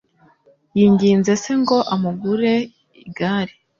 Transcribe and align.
Yinginze 0.77 1.31
se 1.43 1.51
ngo 1.61 1.77
amugure 1.93 2.55
igare. 3.05 3.53